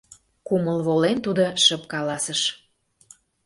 [0.47, 2.41] —кумыл волен, тудо шып каласыш.